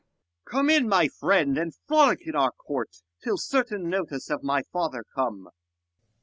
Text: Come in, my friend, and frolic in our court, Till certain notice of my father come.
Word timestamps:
Come 0.45 0.71
in, 0.71 0.89
my 0.89 1.07
friend, 1.09 1.59
and 1.59 1.75
frolic 1.87 2.25
in 2.25 2.35
our 2.35 2.51
court, 2.51 2.89
Till 3.23 3.37
certain 3.37 3.87
notice 3.87 4.31
of 4.31 4.41
my 4.41 4.63
father 4.73 5.05
come. 5.13 5.49